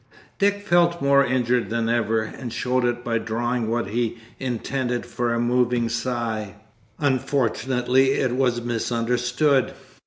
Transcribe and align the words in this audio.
Dick 0.39 0.65
felt 0.65 0.99
more 0.99 1.23
injured 1.23 1.69
than 1.69 1.87
ever, 1.87 2.21
and 2.23 2.51
showed 2.51 2.85
it 2.85 3.03
by 3.03 3.19
drawing 3.19 3.69
what 3.69 3.85
he 3.89 4.17
intended 4.39 5.05
for 5.05 5.31
a 5.31 5.39
moving 5.39 5.89
sigh. 5.89 6.55
Unfortunately 6.97 8.13
it 8.13 8.31
was 8.35 8.63
misunderstood. 8.63 9.73